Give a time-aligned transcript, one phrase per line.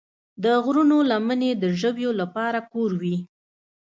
[0.43, 3.17] د غرونو لمنې د ژویو لپاره کور وي.